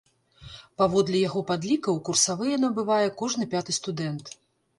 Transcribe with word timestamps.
Паводле 0.81 1.19
яго 1.29 1.43
падлікаў, 1.49 1.99
курсавыя 2.07 2.57
набывае 2.65 3.07
кожны 3.21 3.49
пяты 3.53 3.79
студэнт. 3.79 4.35